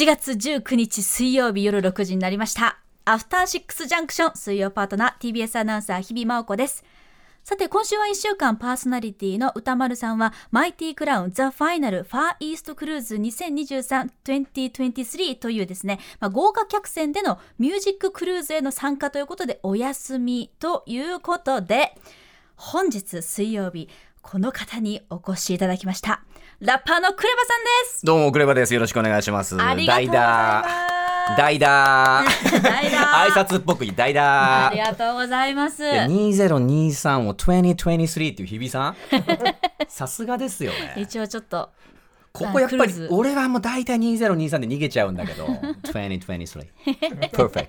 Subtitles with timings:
[0.00, 2.78] 7月19日水曜日夜6時になりました。
[3.04, 6.82] アフターシックスジャンクション水曜パートナー TBS アナウンサー日比真央子です。
[7.44, 21.94] さて今週は1週間パーソナリティの歌丸さんはマイティクラウンザ・ファイナルファーイーストクルーズ2023-2023というですね、まあ、豪華客船でのミュージッククルーズへの参加ということでお休みということで
[22.56, 23.90] 本日水曜日
[24.30, 26.22] この方にお越しいただきました。
[26.60, 28.06] ラッパーのクレバさんです。
[28.06, 28.72] どうもクレバです。
[28.72, 29.60] よろしくお願いします。
[29.60, 31.36] ありがとうございます。
[31.36, 32.24] 代打
[32.62, 35.82] 代打挨拶っぽく代打ありがとうございます。
[35.82, 38.96] 2023を2023っていう日比さん。
[39.88, 40.94] さすがですよね。
[40.96, 41.70] 一応ちょっと
[42.32, 45.46] ここやっぱり俺はもう大体2023で逃げちゃうんだけど。
[45.90, 46.66] 2023
[47.32, 47.68] perfect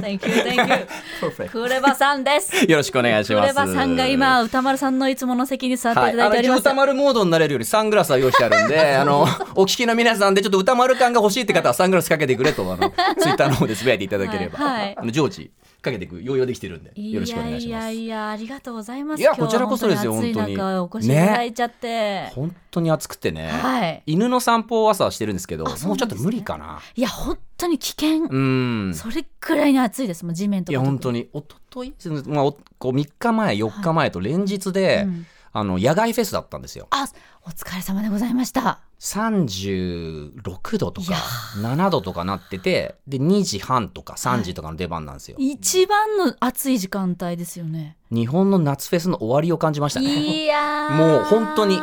[0.00, 0.86] Thank you, thank you.
[1.20, 2.64] perfect クレバさんです。
[2.70, 3.48] よろしくお願いしクます。
[3.48, 6.60] レバさんが今歌丸さんのいつもの席に座っていただいております。
[6.60, 9.22] 一応歌丸モードになれるようにサングラスは用意してあるんで あの
[9.54, 14.96] お聞きの皆さんでちょっと歌丸感が欲しいって方はサングラスかけてくれとあのツイッターの方でつぶやいていただければ、はいはい。
[14.98, 15.50] あの常時
[15.82, 16.92] かけていく用意できてるんで。
[17.00, 17.84] よろしくお願いします。
[17.86, 19.20] やいやいやありがとうございます。
[19.20, 20.56] いやこちらこそですよ本当に。
[20.58, 22.28] お越しいただいちゃって。
[22.34, 24.02] 本当に暑くてね、はい。
[24.06, 26.80] 犬の散歩を朝はしてるんですけどあそうもうちょっと無理かな。
[26.94, 28.28] いや本当に危険。
[28.30, 28.94] うん。
[28.94, 30.72] それくらいに暑いですもん地面とか。
[30.72, 35.26] いや本当に一昨日まあおこう3日前4日前と連日で、うん。
[35.54, 36.86] あの野外フェスだったんですよ。
[36.90, 37.06] あ
[37.44, 38.80] お疲れ様でございました。
[39.02, 41.14] 36度とか
[41.56, 47.96] 7度とかなっててで2時半とか3時とかの出番なんですよ、一番の暑い時間帯ですよね。
[48.12, 50.06] 日本の夏フェスの終わりを感じましたね。
[50.06, 50.94] いやー。
[50.94, 51.80] もう本当に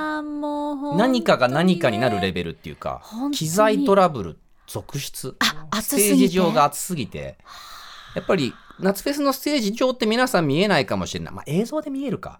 [0.98, 3.02] 何かが何かになるレベルっていうか
[3.34, 5.36] 機材トラブル続出。
[5.40, 7.38] あ暑ステージ上が暑すぎて。
[8.16, 12.40] やっぱり夏フェスのステージ上って皆さん見えないかもしれない、まあ、映像で見えるか。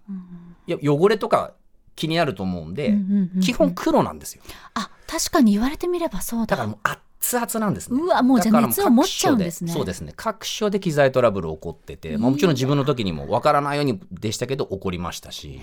[0.66, 1.52] いや汚れとか
[1.96, 4.42] 気になると思うんで、うんうんうんうん基本黒なんですよ。
[4.74, 6.46] あ確かに言われてみればそうだ。
[6.46, 6.78] だからもう
[7.22, 8.00] 熱々なんですね。
[8.02, 9.72] うわもうじゃあ熱を持っちゃうんですね。
[9.72, 10.12] そうですね。
[10.16, 15.60] 各所で機材トラブル起こってて、まあ、もちろん自分の時にもわからないようにでしたけど起こりましたし、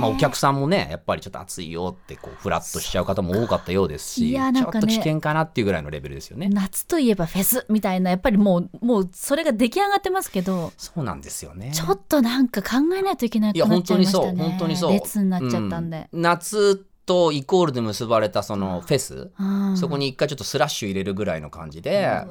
[0.00, 4.72] まあ、お客さんもねやっぱりちょっと暑いよってこうフラッとしちゃう方も多かったようですしいやなんかね。
[4.72, 6.48] ちょっと危険かなっていうぐらいのレベルですよね。
[6.48, 10.72] 夏といえばフェスみたいなやっぱりもうもうそれが出来上がってますけど。
[10.78, 11.72] そうなんですよね。
[11.74, 14.92] ちょっとなんか考えないといけないくいやなっちゃい本当にそうましたね本当にそう。
[14.92, 16.22] 列になっちゃったんで、うん。
[16.22, 22.24] 夏とイコールで結ばれたそのフェス、うんそこに一回ちょっとスラッシュ入れるぐらいの感じで、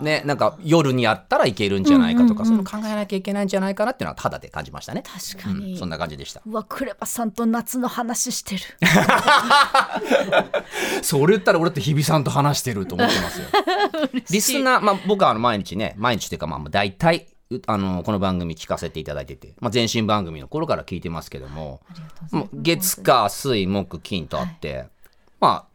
[0.00, 2.64] ね、なんか夜にやったらいけるんじゃないかとか、うんうんうん。
[2.66, 5.02] その考えなきゃいけないんじゃないかなっていうのは肌で感じましたね。
[5.02, 6.42] 確かに、うんそんな感じでした。
[6.46, 8.62] うわクレバさんと夏の話してる。
[11.02, 13.46] それ言ったら俺って日比さんと話してると思ってますよ。
[14.30, 17.26] リスナー、まあ、僕はあの毎日ね毎日というかまあ大体う
[17.66, 21.80] あのこの番組聞かせていただいてて、まあ、前身番組の頃から聞いてますけども、
[22.30, 24.86] も月火水木金とあって、
[25.40, 25.66] ま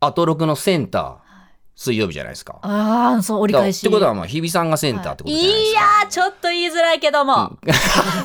[0.00, 1.16] あアトロクのセンター
[1.76, 2.58] 水曜日じゃないですか。
[2.62, 3.78] ああそう折り返し。
[3.78, 5.74] ってことはまあ日比さんがセンターってことじゃないですい。
[5.74, 5.80] か。
[5.80, 7.56] やーちょっと言いづらいけども、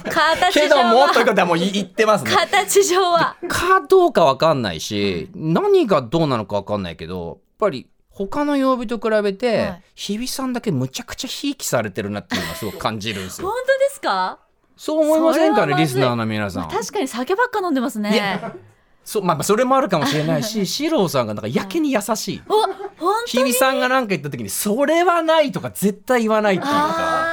[0.05, 2.31] 形け上どもというはことはもう言ってますね。
[2.31, 3.37] 形上は。
[3.47, 7.87] かどうかわかんないし、何がどうなのかわかんないけどやっぱり
[8.17, 9.81] 他の曜日と比べて、はい。
[9.95, 13.57] 日比さんだけむちゃくちゃひいきされてるなっていうのがすごく感じるんです本よ。
[13.67, 14.39] 当ですか？
[14.77, 16.69] そう思いませんかねリスナーの皆さん。
[16.69, 18.13] 確かに酒ばっか飲んでますね。
[18.13, 18.55] いや
[19.03, 22.41] そうまあまあそれもあるかもしれないし 四郎さんがなんかやけに優しい。
[22.49, 27.27] お本当日比さんが何か言った時にそれはないとか絶対言わないっていうか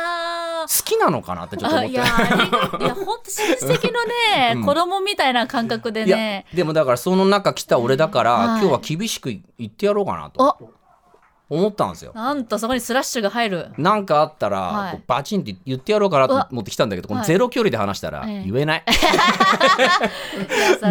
[0.84, 1.92] きなのかなってちょっと思って。
[1.92, 2.04] いや
[2.94, 4.64] 本当親戚のね、うん。
[4.64, 6.46] 子供みたいな感覚でね。
[6.54, 8.60] でもだからその中来た俺だから、はい。
[8.60, 10.56] 今日は厳しく言ってやろうかなと。
[10.60, 10.81] お
[11.52, 12.12] 思ったんですよ。
[12.14, 13.68] なんとそこにスラッシュが入る。
[13.76, 14.92] なんかあったら、はい。
[14.92, 17.28] こうバチンって言ってやろうかなと思ってきたんだけどこのはい。
[17.28, 18.50] ゼロ距離で話したらええ。
[18.50, 18.82] 言えな い、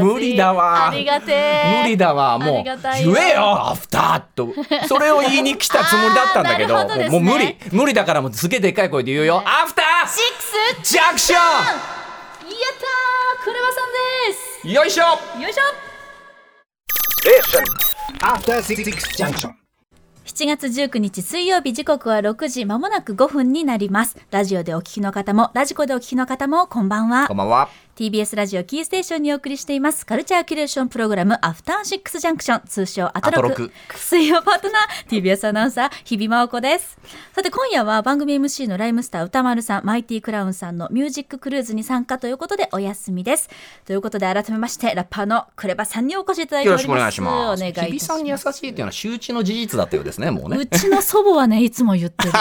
[0.03, 0.89] 無理だわ。
[0.89, 1.81] ありがてえ。
[1.83, 2.33] 無理だわ。
[2.33, 2.77] あもう言
[3.17, 4.49] えよアフターと。
[4.87, 7.09] それを言いに来たつもりだったんだけど どね。
[7.09, 7.57] もうもう無理。
[7.71, 10.37] 無理だからもうすげえでっかい声で言うよ、アフターシッ
[10.81, 10.93] クス。
[10.93, 11.45] ジャンクショやっ
[12.43, 13.91] たークレバさん
[14.29, 14.67] です。
[14.67, 15.03] ンよいしょ。
[15.41, 15.61] よいしょ。
[18.21, 18.83] After Six
[19.17, 19.60] Junction.
[20.25, 24.15] 7月19日水曜日時刻は6時まもなく5分になります。
[24.29, 27.27] ラジオでお聞きの方もラジコでお聞きの方もこんばんは。
[27.27, 27.69] こんばんは。
[28.01, 30.07] TBS ラジオキーステーションにお送りしています。
[30.07, 32.61] カルチャーキュレーションプログラムアフターシックスジャンクション。
[32.65, 33.71] 通称アトロク。
[33.93, 36.97] 水曜パートナー TBS アナウンサー日比真央子です。
[37.35, 43.49] さて今夜は番組 MC のライムスター歌丸さんマイティクラウンさんのミュージッククルーズに参加ということでお休みです。
[43.85, 46.87] ということで改めましてラッパーのクレバさんにお越しいただいてよおります。
[46.87, 47.63] ろしくお願いします。
[47.63, 52.31] 日比さんに優しいっていうのは周知の事実だったようですねもう うねちの祖母はねいつも言ってる。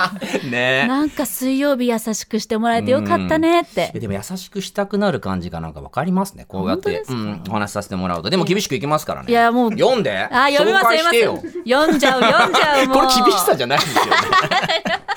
[0.50, 0.86] ね。
[0.88, 3.90] なんか水曜日優しくしてもらえてよかったねって。
[3.92, 6.44] えでも優しくしたくなある感じかなんかわかりますね。
[6.46, 7.02] こうやって。
[7.08, 8.30] うん、お話しさせてもらうと。
[8.30, 9.30] でも厳しくいきますからね。
[9.30, 10.16] いやもう読んで。
[10.16, 11.58] あ読みます読みます。
[11.68, 12.96] 読んじゃう読んじゃう もう。
[12.98, 14.10] これ厳しさじゃないんですよね。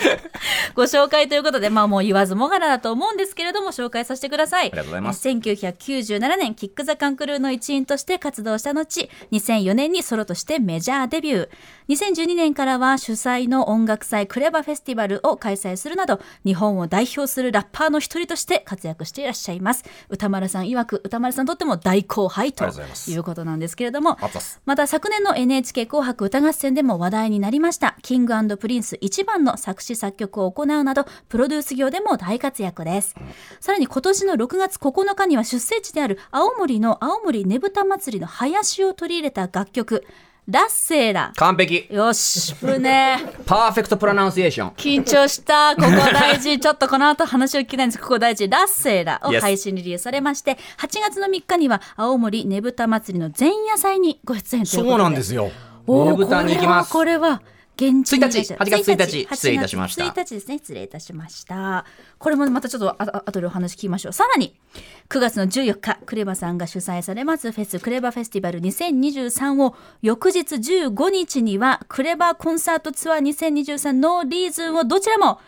[0.75, 4.68] ご紹介ということでまあもう言わずもがなだと思うんですけれども紹介させてください。
[4.68, 5.28] ありがとうございます。
[5.28, 11.50] 1997年キック・ザ・カンクルーの一員として活動した後2004年にソロとしてメジャーデビュー。
[11.90, 19.72] 2012年からは主催の音楽祭クレバフェスティバルを開催するなど日本を代表するラッパーの一人として活躍していらっしゃいます
[20.09, 22.65] 歌丸さん曰く歌丸さんにとっても大後輩と
[23.07, 24.17] いうことなんですけれども
[24.65, 27.95] また昨年の NHK 紅白歌合戦でも話題になりました。
[28.01, 33.15] King & Prince ichiban の作詞作曲を行うなどプロデュース業でも大活躍です。
[33.59, 40.03] さらに今年の6月9日には出生地である青森の青森ねぶた祭りの囃子を取り入れた楽曲
[40.45, 41.31] ラッセーラ。
[41.38, 41.88] 完璧。
[41.90, 44.69] よし船 perfect pronunciation。
[44.72, 45.74] 緊張した。
[45.74, 46.60] ここ大事。
[46.60, 48.00] ちょっとこの後話を聞きたいんです。
[48.01, 48.50] ここ大事。
[48.50, 54.90] ラッセーラを配信リリースされまして8月の3日には青森ねぶた祭りの前夜祭にご出演ということで。
[54.90, 55.50] そうなんですよ。
[55.88, 56.92] おーねぶたに行きます。
[56.92, 60.03] これはこれは現地にいらっしゃる1日8月1日失礼いたしました。
[60.03, 60.57] 8月1日ですね。
[60.57, 61.85] 失礼いたしました。
[62.19, 64.13] これもまたちょっとああ後でお話聞きましょう。
[64.13, 64.55] さらに
[65.09, 75.39] 9月の14日クレバさんが主催されますフェスクレバフェスティバル2023を翌日15日にはクレバコンサートツアー2023ノーリーズンをどちらも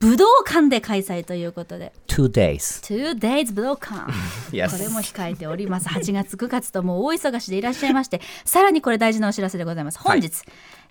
[0.00, 1.92] 武道館で開催ということで。
[2.08, 2.82] Two days.
[2.82, 4.10] Two days 武道館。
[4.50, 4.70] Yes.
[4.70, 5.88] これも控えております。
[5.88, 8.22] 8月9月ともう大忙しでいらっしゃいまして。
[8.46, 9.98] さらにこれ大事なお知らせでございます。
[9.98, 10.42] 本日、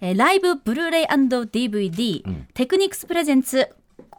[0.02, 3.70] えーライブブルーレイ &DVD、テクニクスプレゼンツ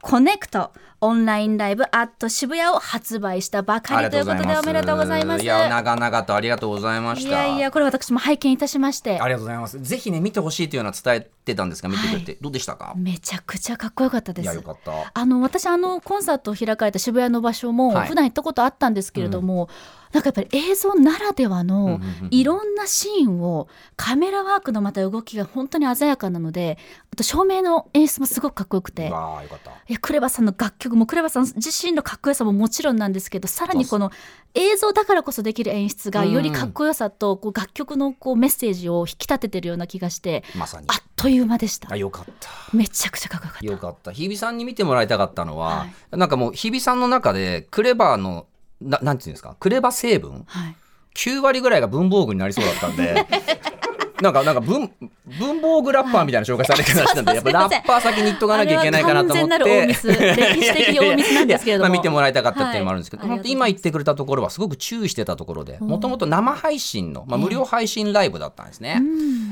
[0.03, 0.73] コネクト
[1.03, 5.45] オンラインライブアット渋谷を発売したばかりということでおめでとうございます。
[5.45, 7.29] いや長々とありがとうございました。
[7.29, 9.19] いやいやこれ私も拝見いたしまして。
[9.19, 9.81] ありがとうございます。
[9.81, 12.95] ぜひね見てほしいというのは伝えてたんですが見てくれて、どうでしたか？
[12.97, 14.45] めちゃくちゃかっこよかったです。
[14.45, 14.93] いやよかった。
[15.13, 18.09] あの私あのコンサートを開かれた渋谷の場所もはい。
[18.09, 19.69] 普段行ったことあったんですけれども、
[20.13, 22.01] なんかやっぱり映像ならではの
[22.31, 26.79] いろんなシーンをカメラワークのまた動きが本当に鮮やかなので
[27.13, 29.09] あと照明の演出もすごくかっこよくて。
[29.09, 34.11] いやクレバさんの楽曲もクレバさん自身のかっこよさももちろんなんですけどさらにこの
[34.55, 40.87] 映像だからこそできる演出がよりかっこよさとこう楽曲のこうメッセージを引き立ててるような気がしてまさに。
[40.89, 41.93] あっという間でした。
[41.93, 42.49] あよかった。
[42.77, 43.67] めちゃくちゃかっこよかった。
[43.67, 44.13] よかった。
[44.13, 46.17] 日比さんに見てもらいたかったのは、はい。
[46.17, 48.47] なんかもう日比さんの中でクレバーの
[48.81, 49.57] ななんていうんですか？
[49.61, 50.45] クレバ成分？
[50.47, 50.77] はい。
[51.15, 53.27] 9割ぐらいが文房具になりそうだったんで
[54.21, 54.91] なんかなんか文
[55.39, 61.89] 文房具ラッパーみたいな紹介され方したんで、やっぱラッパー先に言っとかなきゃいけないかなと思って歴史的大ミスなんですけれども。
[61.91, 69.03] まあ、見てもらいたかったっていうのもあるんですけど、今言ってくれたところはすごく注意してたところでもともと生配信の、まあ、無料配信ライブだったんですね。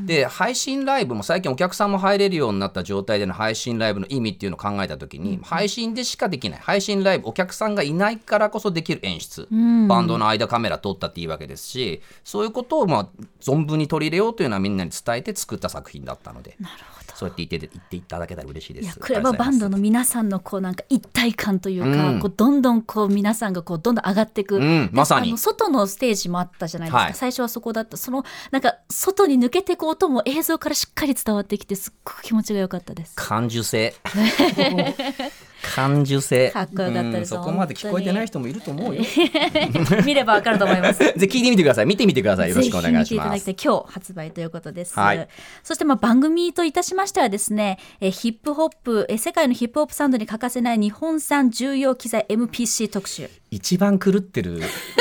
[0.04, 9.48] で配信ライブも最近お客さんも入れるようになった状態での配信ライブの意味っていうのを考えた時に、配信でしかできない配信ライブお客さんがいないからこそできる演出、
[9.88, 13.08] バンドの間カメラ撮ったっていいわけですしそういうことをまあ
[13.40, 16.56] 存分に取り入れようというのはみんなに伝えて作った作品だったので
[17.18, 18.84] そうやって言って言っていただけたら嬉しいです。
[18.84, 22.20] いやクレババンドの皆さんのこうなんか一体感というか、うん。
[22.20, 25.36] こうどんどんこう皆さんがこうどんどん上がっていく、うんでまさに。
[25.36, 27.14] 外のステージもあったじゃないですか、はい。
[27.14, 27.96] 最初はそこだった。
[27.96, 33.16] そのなんか外に抜けていく音も映像からしっかり伝わってきてすっごく気持ちが良かったです。
[33.16, 33.94] 感受性
[35.62, 36.50] 感受性。
[36.50, 39.02] かっこよかったですうんそこまで聞こえてない人もいると思うよ。
[40.04, 40.98] 見ればわかると思います。
[41.16, 41.86] ぜひ聞いてみてください。
[41.86, 43.72] 見てみてくださいよろしくお願いしぜひ見ていたますだきたい。
[43.72, 44.98] 今日発売ということです。
[44.98, 45.28] はい。
[45.62, 53.30] そしてまあ番組といたしましてはですね、えヒップホップえ世界のヒップホップサウンドに欠かせない日本産重要機材 MPC 特集。
[53.50, 54.60] 一番狂ってる。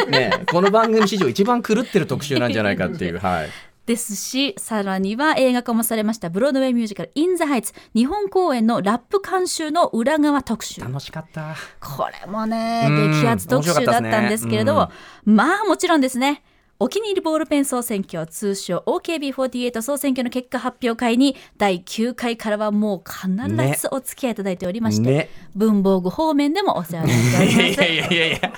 [0.10, 3.20] ねこの番組史上一番狂ってる特集なんじゃないかっていう。
[3.20, 3.50] はい
[3.88, 10.82] ですしさらには映画化もされましたブロードウェイミュージカル「イン・ザ・ハイツ」日本公演のラップ監修の裏側特集。
[10.82, 11.56] 楽しかった。
[11.80, 14.92] これもねうん激アツ特集だったんですけれども、
[15.24, 16.44] まあもちろんですね
[16.80, 27.82] お気に入りボールペン総選挙通称 OKB48 総選挙の結果発表会に第9回からはもう必ずお付き合いいただいておりまして、ね文房具方面でもお世話になっております。
[27.82, 28.52] いやいやいやいや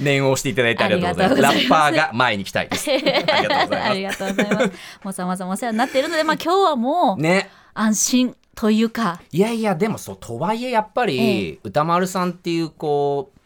[0.00, 2.88] 念を押していただいてありがとうございますラッパーが前に来たいです。
[2.88, 3.02] あり
[4.04, 4.72] がとうございあます。
[5.02, 7.50] もうさまざまお世話になっているので、まあ今日はもうすね。
[7.74, 13.41] 安心というか、いやいやでもそうとはいえやっぱり、歌丸さんっていうこう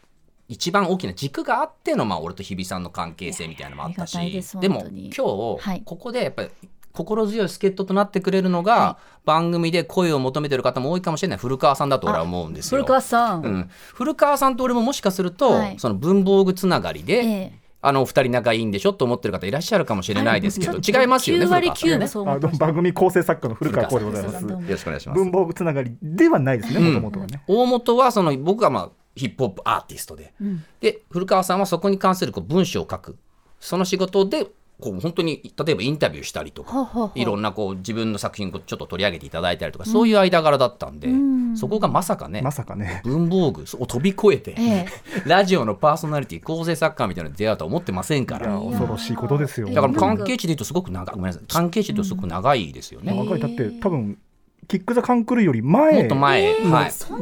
[0.47, 4.31] 一番大きな軸があっての、まあ、俺と日比さんの関係性みたいなのもあったし。
[4.31, 5.81] ですでも今日、はい。
[5.83, 6.49] ここでやっぱり
[6.93, 12.77] 心強い助っ人となってくれるのが、番組で声を求めてる方も多いかもしれない古川さんだと俺は思うんですよ。
[12.77, 13.41] 古川さん。
[13.41, 15.75] うん、古川さんと俺ももしかすると、はい。
[15.77, 17.67] その文房具つながりで、ええ。
[17.79, 22.47] あのお二人仲いいんでしょと思ってる方いらっしゃるかもしれないですけど、違いますよね9割9古川さんね。
[22.47, 24.43] もそ番組構成作家の古川光でございます。
[24.43, 25.19] よろしくお願いします。
[25.19, 25.31] 文。
[25.31, 26.85] 房具つながりではないですねうん。
[26.85, 27.43] もともとはね。
[27.47, 30.33] 大元はその僕がまあヒップホップアーティストで、
[30.79, 33.17] で古川さんはそこに関するこう文章を書く。
[33.59, 34.45] その仕事で
[34.79, 41.09] こう本当に例えばインタビューしたりとかほうほうほういろんなこう自分の作品をちょっと取り上げていただいたりとか、そういう間柄だったんで、
[41.55, 43.01] そこがまさかね、まさかね。
[43.03, 44.85] 文房具を飛び越えて、え
[45.25, 48.59] ラジオのパーソナリティ構成作家みたいなのに出会うとは思ってませんから。
[48.59, 49.67] 恐ろしいことですよ。
[49.69, 53.13] だから関係値で言うとすごく長いごめんなさい関係値で言うとすごく長いですよね。
[53.13, 53.39] 若い。
[53.39, 54.19] だって多分
[54.67, 56.53] キックザカンクルより前もっと前、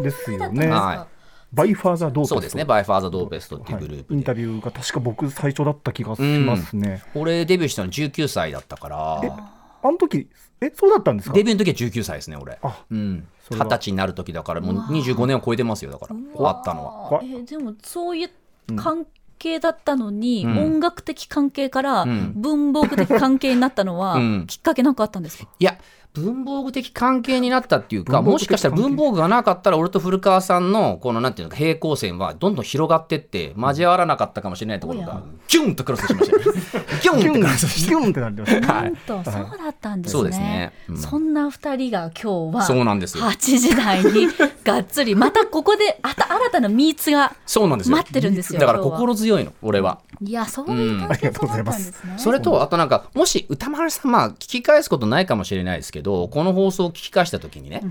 [0.01, 0.67] ですよね。
[0.67, 1.07] かは
[1.55, 7.01] バイファーザードーペストそうですね、バイファーザ・ドーベストっていうグループで、はいインタビューが確か僕最初だった気がしますね。
[7.15, 10.27] 俺デビューしたの19歳だったから、あの時
[10.61, 11.35] えそうだったんですか？
[11.35, 12.57] デビューの時は19歳ですね、俺。
[12.61, 12.83] あ。
[12.89, 13.27] うん、
[13.69, 17.09] 歳になる時だから、もう25年を超えてますよ、だから、終わったのは。
[17.11, 18.29] わえーでもそういう
[18.75, 19.05] 関
[19.37, 20.57] 係だったのに、うん。
[20.57, 22.33] 音楽的関係からん。
[22.35, 24.47] 文房具的関係になったのは、うん。
[24.47, 25.49] きっかけなんかあったんですか？
[25.59, 25.77] いや、
[26.15, 36.37] 文房具的関係になったっていうか、もしかしたら文房具がなかったら、俺と古川さんの、このなんていうのか、平行線はどんどん広がってって、交わらなかったかもしれないところが、ギュンとクロスしました
[36.79, 36.84] よ。
[37.05, 38.67] キュンってクロスしキュンってなりました。
[38.81, 40.19] なんと、そうだったんですね。
[40.19, 42.57] そうですねうんそんな二人が今日た。
[42.59, 43.23] はそうなんですよ。
[43.23, 44.27] 8時台に
[44.63, 47.97] がっつりまたここであた新たなミーツがそうなんですよ。
[47.97, 49.99] 待ってるんですよだから心強いの、俺は。
[50.21, 52.13] いやそういう関係そうだったんですね。
[52.17, 57.83] それと、あとなんか、もし歌丸さん、まあ、聞き返すことないかもしれないですけど、この放送を聞き返したときにね、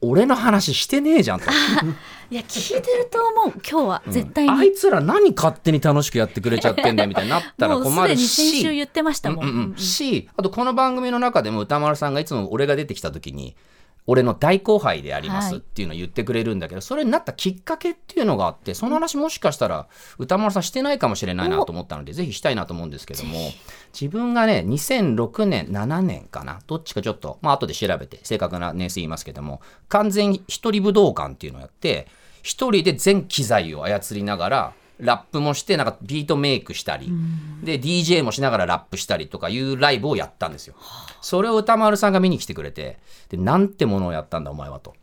[0.00, 1.46] 俺の話してねえじゃんと。
[2.30, 8.74] いや聞いてると思う今日は絶対に、あいつら何勝手に楽しくやってくれちゃってんだよみたいになったら もうす困るでに先週し。
[8.74, 9.44] 言ってましたもん。
[9.44, 13.56] うんうんうんし、あとこの番組の中でも歌丸さんがいつも俺が出てきた時に、
[14.10, 19.86] 俺の大後輩でありますっていうのを言ってくれるんだけど、それになったきっかけっていうのがあって、その話もしかしたら
[20.16, 23.50] 歌丸さんしてないかもしれないなと思ったので、ぜひしたいなと思うんですけども、
[23.92, 29.60] 自分がね、2006年、7年かな、どっちかちょっと、まあ後で調べて正確な年数言いますけども、
[29.90, 32.08] 完全一人武道館っていうのをやって、
[32.42, 37.10] 一人で全機材を操りながら、ラップもして、なんかビートメイクしたり、
[37.62, 40.74] で、DJ もしながらラップしたりとかいうライブをやったんですよ。
[41.20, 44.94] それを歌丸さんが見に来てくれて、で、なんてものをやったんだ、お前はと。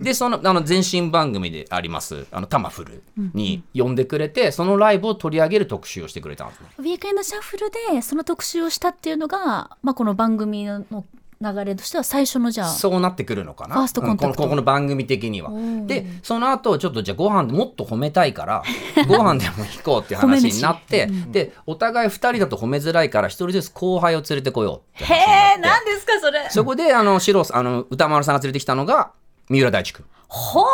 [0.00, 3.02] で、その、あの、前身番組であります、あの、タマフル
[3.34, 6.66] に呼んでくれて、そのライブを取り上げる特集をしてくれたんですね。
[6.78, 11.04] ウィークエンドシャッフルでその特集をしたっていうのが、まあ、この番組の
[11.42, 13.74] 流れとしては最初のじゃあそうなってくるのかな？
[13.74, 15.50] ファーストコンタクトうんこのこの番組的には
[15.86, 18.62] で、その後、ちょっとじゃあご飯でもっと褒めたいから、
[19.08, 25.16] ご飯でも行こうっていう話になって、で、お互い二人だと褒めづらいから、一人ずつ後輩を連れてこようってへ。
[25.56, 26.46] え何ですかそれ？
[26.50, 29.10] そこで、あの、シロあの、歌丸さんが連れてきたのが、
[29.48, 30.04] 三浦大知君。
[30.28, 30.66] ほう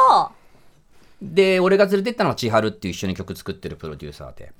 [1.22, 4.52] で、俺が連れてったのは千春っていう一緒に曲作ってるプロデューサーで。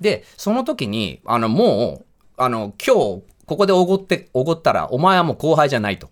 [0.00, 2.04] で、その時に、あの、もう、
[2.42, 6.10] あの、今日、ここでおごって、おごったら、お前はもう後輩じゃないと。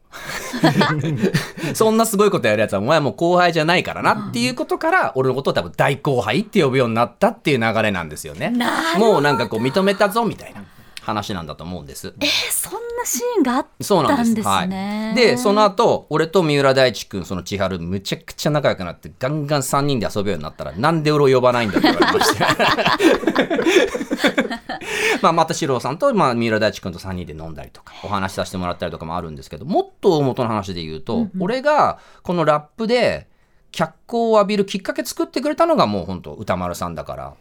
[1.74, 8.52] そんなすごいことやるやつは、お前はもう後輩じゃないからなっていうことから、俺のことを多分大後輩って呼ぶようになったっていう流れなんですよね。
[8.98, 10.62] もうなんかこう認めたぞみたいな
[11.02, 12.14] 話なんだと思うんです。
[12.20, 14.24] えそんなシーンがあっそうなんです。
[14.24, 22.44] たんですねはい、で、その後、俺と三浦大知君、その千春、むちゃくちゃ仲良くなって、ガンガン3人で遊ぶようになったら、なんで俺を呼ばないんだって言われまして。
[25.22, 33.28] まあ、また四郎さんと、まあ、三浦大知君と3人で飲んだりとか、お話しさせてもらったりとかもあるんですけど、もっと大元の話で言うと、俺が、このラップで、
[33.74, 37.34] 脚光を浴びるきっかけ作ってくれたのが、もう本当歌丸さんだから。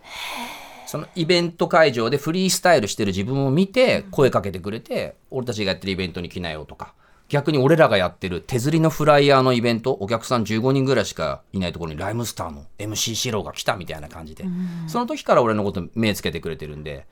[0.85, 6.93] そのイベント会場でフリースタイルしてる自分を見て声かけてくれて、俺たちがやってるイベントに来なよとか。
[7.29, 14.45] 逆に俺らがやってる手刷りのフライヤーのイベントお客さん15人ぐらいしかいないところにライムスターの MC シローが来たみたいな感じで、
[14.87, 17.07] その時から俺のこと目つけてくれてるんで。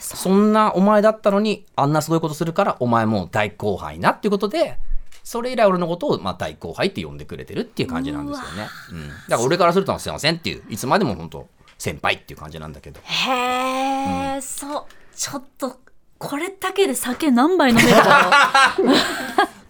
[0.00, 4.76] そんなお前だったのにあんなすごいことするからお前もう大後輩なっていうことで
[5.22, 8.68] それ以来俺のことをまあ大後輩って呼んでくれてるっていう感じなんですよね。
[8.90, 11.48] うん、だから俺からするとすいませんっていういつまでも本当
[11.82, 13.00] 先輩っていう感じなんだけど。
[13.02, 14.84] へえ、そう
[15.16, 15.80] ちょっと
[16.16, 18.86] これだけで酒何杯飲めるか 今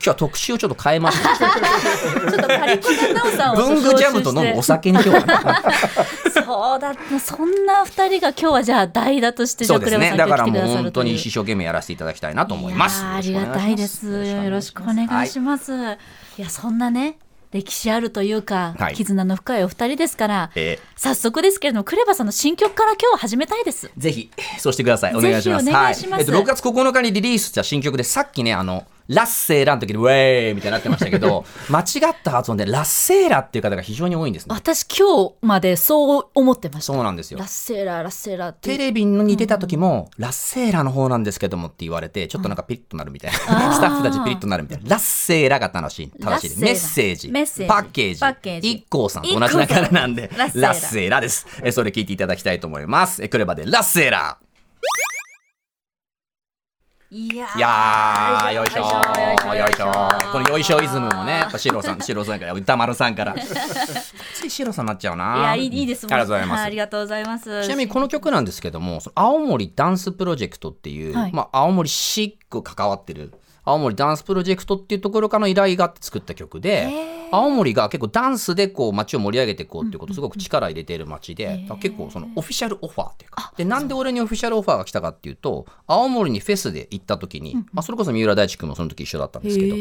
[0.00, 1.30] 日は特集をちょっと変えました。
[1.38, 6.42] ちょっとパリコナナオさんを文具ジャムと飲むお酒に今日はね。
[6.44, 9.76] そうだそんな二人が今日はじゃあ代打としてじゃ。
[9.76, 13.02] あクレバさんだからもう本当に一生懸命やらせていただきたいなと思います。
[13.02, 14.06] ありがたいです。
[14.06, 15.72] よろしくお願いします。
[15.72, 17.16] い、や、そんなね、
[17.52, 23.90] 歴史あるというか、はい絆の深いお二人ですから、え早速ですけれども、クレバさんの新曲から今日は始めたいです。
[23.96, 25.14] ぜひ、そうしてください。
[25.14, 25.64] お願いします。
[25.64, 26.38] ぜひお願いしますはい。
[26.38, 43.38] えっと、6月9日にリリースした新曲で、さっきね、あの、ラッセーラの時にウェーイみたいになってましたけど 間違った発音でラッセーラっていう方が非常に多いんですね私今日までそう思ってましたそうなんですよラッセーラーラッセーラーってテレビに出た時も、ラッセーラの方なんですけどもって言われて、ちょっとなんかピリッとなるみたいな。
[43.38, 44.90] スタッフたちピリッとなるみたいな。
[44.90, 46.10] ラッセーラが楽しい。
[46.10, 46.60] 正しい。
[46.60, 47.30] メッセージ。
[47.30, 48.20] メッセージパッケージ。
[48.20, 51.46] パッケージ一 k さんと同じ流れなんで、ラッセーラです。
[51.62, 53.22] えそれ聞いていただきたいと思います。
[53.22, 54.38] えクレバでラッセーラ。
[57.14, 59.92] いやー、よいしょよいしょ
[60.32, 63.34] このよいしょイズムもね、やっぱシロさん、シロさんから、歌丸さんから。
[64.34, 65.36] ついシロさんになっちゃうな。
[65.36, 66.76] いやいいいいですありがとうございますはあり。
[66.76, 76.88] がとうございますちなみにこの曲なんですけども、青森ダンスプロジェクトっていう、はいまあ、青森シック関わってる青森ダンスプロジェクトっていうところからの依頼があって作った曲で
[77.30, 89.74] 青森が結構ダンスでこう街を盛り上げていこうっていうことすごく力入れている街で、結構そのオフィシャルオファーっていうかでなんで俺にオフィシャルオファーが来たかっていうと青森にフェスで行った時に、まあ、それこそ三浦大知君もその時一緒だったんですけど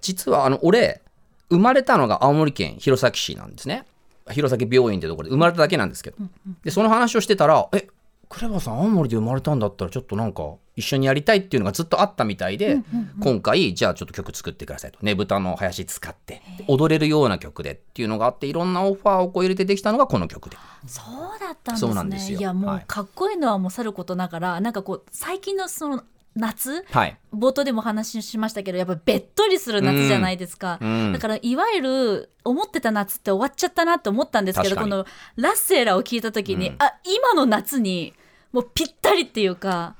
[0.00, 1.02] 実はあの俺
[1.50, 3.84] 生まれたのが青森県弘前市なんですね。
[4.30, 6.16] 弘前病院ってところで生まれただけなんですけど、
[6.62, 7.86] でその話をしてたら「え
[8.30, 12.82] クレバさん青森で生まれたんだったらちょっとなんか一緒にやりたい」っていうのがずっとあったみたいで、
[13.20, 14.98] 今回じゃあちょっと曲作ってくださいと。
[15.02, 20.56] ねぶたの林使ってで踊れるような曲でっていうのがあっていろんなオファーをこう入れてできたのがこの曲で。
[20.86, 21.88] そうだったんですね。
[21.88, 22.38] そうなんですよ。
[22.38, 22.82] いやもはい。
[22.82, 26.02] うかっこいいのはもうさることながらなんかこう最近のその
[26.36, 31.12] 夏はい、冒頭でもお話ししましたけどやっぱべっとりする夏じゃないですか、うん。
[31.12, 36.76] だからいわゆる思ってた夏って終わっちゃったなって思ったんですけどこのラッセーラを聞いた時に、うん。
[36.80, 38.14] あ今の夏に
[38.50, 39.94] もうぴったりっていうか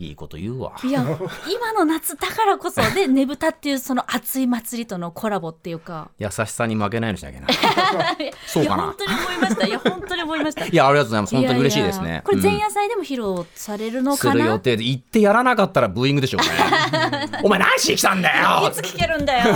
[0.00, 0.72] いいこと言うわ。
[0.82, 1.04] いや
[1.46, 8.32] 今の夏だからこそでねぶたっていうその熱い祭りとのコラボっていうか優しさに負けないようにしなきゃない。
[8.46, 8.94] そうかな本。
[8.94, 11.36] 当に思いましたいや本当に思いましたいやありがとうございます。
[11.36, 12.22] 本当に嬉しいですねやや。
[12.22, 17.28] これ前うん夜祭でも披露されるのすかな、る予定で行ってやらなかったらブーイングでしょうね。
[17.44, 19.52] お前何しに来たんだよいつ聞けるんだよ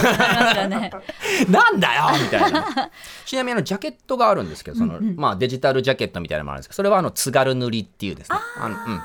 [0.68, 0.90] ね
[1.48, 2.90] なんだよみたいな。
[3.24, 8.38] ちなみにあのジャケットがあるんですけど、その、まあデジタルジャケットみたいなのもあるんですけど、それはあの津軽塗りっていうですね。
[8.60, 9.00] あのうん。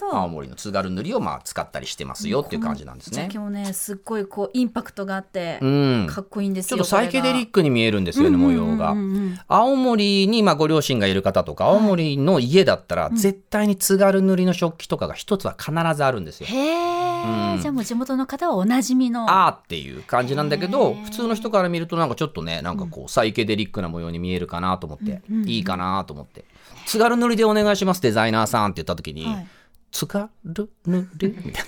[0.00, 3.16] ど青森の津軽塗りをまあ使ったりしてますよっていう感じなんですね。
[3.16, 3.38] ジャケ。
[3.38, 6.06] もねすっごいこうインパクトがあって、うん。
[6.08, 8.94] かっこいいんですよちょっとサイケデリッックに見えるんですよね、模様が。
[9.48, 16.46] 青森にまあご両親がいる方とか、青森の家だったら、絶対に津軽塗りの食器とかが一つは必ずあるんですよ。
[16.46, 17.60] へえ、うん。
[17.60, 19.26] じゃあもう地元の方はおなじみの。
[19.28, 21.04] あーっていう感じなんだけへどー。
[21.04, 26.44] 普通の人から見るとなんかちょっとねなんかこうサイケデリックな模様に見えるかなと思って、いいかなと思って
[26.86, 29.46] 「津軽塗りでお願いしますデザイナーさん」って言った時にはい
[30.00, 30.68] 「津軽塗
[31.18, 31.60] り」みた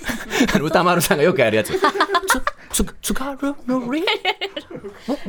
[0.57, 1.73] いな歌丸さんがよくやるやつ
[2.73, 4.05] 「つ つ津軽塗り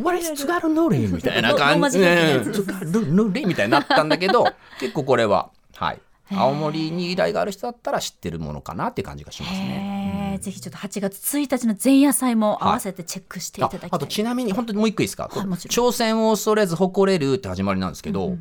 [0.01, 0.99] ？What is 津軽塗り?
[1.11, 1.99] 」みたいな感じ。
[1.99, 3.45] でつ津軽塗り？
[3.45, 4.45] みたいになったんだけど
[4.79, 6.01] 結構これははい。
[6.35, 10.39] 青森に依頼がある人だったら知ってるものかなって感じがしますね。
[10.41, 18.37] ぜひちょっと8月1日の前夜祭も合わせてチェックしていただきたい、ああとちなみに本当にもう一個いいですか、はい挑戦を恐れず誇れるって始まりなんですけど、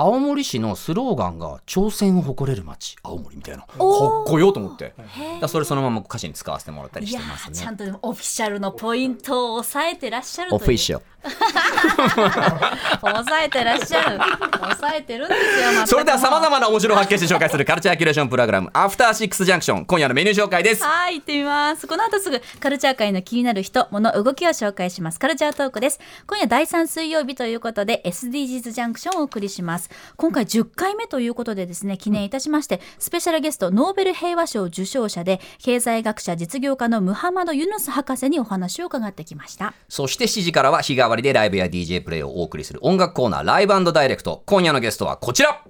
[0.00, 2.96] 青森市のスローガンが挑戦を誇れる街。
[3.02, 3.64] 青森みたいな。
[3.64, 4.94] かっこよと思って。
[5.42, 10.62] だそれそのまま歌詞に使わせてもらったりしてますーちゃねんとでもオフィシャルのポイントを抑えてらっしゃるという。
[10.62, 11.04] オフィシャル
[13.00, 14.18] 抑えてらっしゃる
[14.60, 15.40] 抑えてるんです
[15.78, 21.86] よそれではさまざまな面白を発見して紹介するカルチャーキュレーションプログラムアフターシックスジャンクション今夜のメニュー紹介ですはい、行ってみます。
[21.86, 25.18] この後すぐカルチャー界の気になる人、物、動きを紹介します。
[25.18, 26.00] カルチャートークです。
[26.26, 29.90] 今夜第3水曜日ということで SDGs ジャンクションをお送りします。
[30.16, 39.74] 今回10回目ということでですね、記念いたしまして、スペシャルゲストノーベル平和賞受賞者で経済学者実業家のムハマド・ユヌス博士にお話を伺ってきました。
[39.88, 44.42] そして7時からは日替わりでライブや DJ プレイをお送りする音楽コーナー LIVE & DIRECT。
[44.46, 45.64] 今夜のゲストはこちら。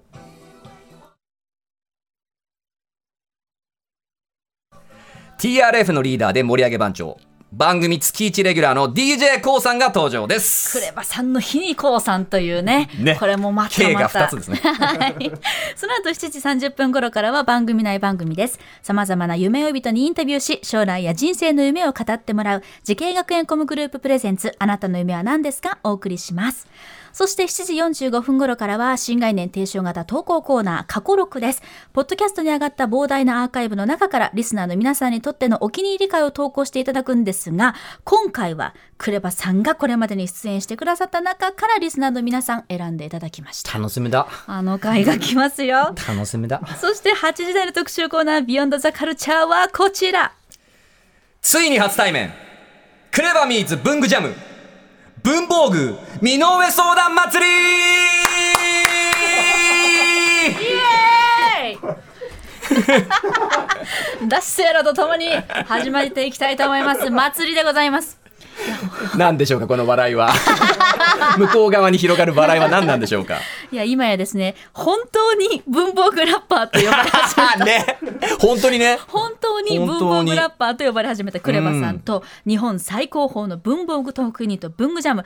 [5.38, 7.18] TRF のリーダーで盛り上げ番長。
[7.53, 15.33] 番組月1レギュラーの d j k o さんが登場です KREVA さんの日に KOO さんというねねこれもまた K がまた2つですねはい。
[15.75, 18.61] その後7時30分頃からは番組内番組です。
[18.83, 25.79] 様々な夢追い人にインタビューし、将来や人生の夢を語ってもらう、滋慶学園 COM グループ presents、あなたの夢は何ですか？
[25.83, 26.67] お送りします。
[27.13, 31.63] そして7時45分頃からは新概念提唱型投稿コーナー過去録です。
[31.93, 37.74] ポッドキャストに上がった膨大なアーカイブの中からリスナーの皆さんにとってのお気に入り会を投稿していただくんですが、
[38.05, 43.79] 今回はクレバさんがこれまでに出演してくださった中からリスナーの皆さん選んでいただきました。
[43.79, 45.94] 楽しみだあの回が来ますよ。
[46.07, 50.33] 楽しみだそして8時台の特集コーナービヨンドザカルチャーはこちら。
[51.40, 52.33] ついに初対面
[53.11, 54.35] クレバミーツ文具ジャム
[55.22, 57.50] 文房具身の上相談祭り
[60.50, 60.55] イ
[61.64, 62.00] エーイ
[64.29, 65.29] ダッセーラとともに
[65.66, 67.11] 始めていきたいと思います。
[67.11, 68.18] 祭りでございます。
[69.16, 70.33] 何でしょうかこの笑いは。
[71.38, 73.38] 向こう側に広がる笑いは何なんでしょうか？
[73.72, 77.64] いや今やですね本当に文房具ラッパーと呼ばれ始めた。
[77.64, 77.98] ね。
[78.38, 78.98] 本当にね。
[79.09, 85.24] 本当に文房具ラッパーと呼ばれ始めたクレバさんと、日本最高峰の文房具トークユニット文具ジャム。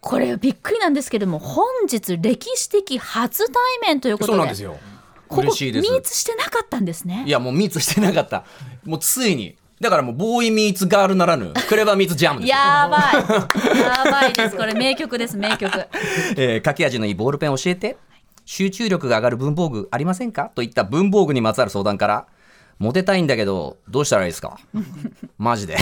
[0.00, 3.54] これびっくりなんですけども本日歴史的初対
[3.86, 4.32] 面ということで。
[4.32, 4.76] そうなんですよ
[5.32, 5.90] ここ嬉しいです。
[5.90, 7.24] ミーツしてなかったんですね。
[7.26, 8.44] いやもうミーツしてなかった。
[8.84, 9.56] もうついに。
[9.80, 12.50] だからもうボーイミーツガールならぬクレバミーツジャムです。
[12.50, 13.14] よやばい。
[13.80, 14.56] やばいです。
[14.56, 15.36] これ名曲です。
[15.36, 15.72] 名曲。
[16.36, 17.96] えー書き味のいいボールペン教えて。
[18.44, 20.50] 集中力が上がる文房具ありませんか？
[20.54, 22.26] といった文房具にまつわる相談から。
[22.78, 24.58] モテたいんだけどどうしたらいいですか？
[25.38, 25.76] マジで。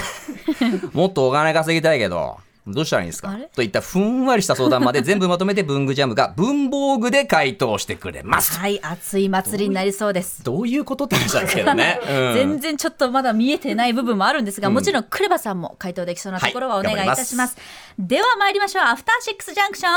[0.93, 3.37] もっとお金稼ぎたいけどどうしたらいいんですか？
[3.55, 8.59] といったふんわりした相談まで全部まとめて文具ジャムが文房具で回答してくれます。
[8.59, 10.43] はい熱い祭りになりそうです。
[10.45, 12.35] どういうことって話なんですけどね、 うん。
[12.35, 17.57] 全然ちょっとまだ見えてない部分もあるんですが、もちろんクレバさんも回答できそうなところはお願いいたします,、
[17.99, 18.85] では参りましょう。
[18.85, 19.93] アフターシックスジャンクション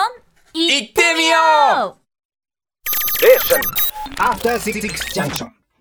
[0.54, 1.38] 行ってみよ
[1.88, 2.04] うう。
[4.22, 4.82] After Six
[5.14, 5.63] Junction.